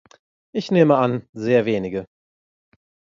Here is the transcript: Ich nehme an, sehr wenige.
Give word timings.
Ich 0.51 0.71
nehme 0.71 0.97
an, 0.97 1.27
sehr 1.31 1.65
wenige. 1.65 2.07